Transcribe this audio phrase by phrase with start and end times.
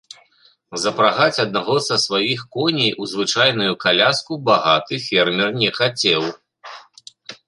[0.83, 6.23] Запрагаць аднаго са сваіх коней у звычайную каляску багаты фермер не хацеў.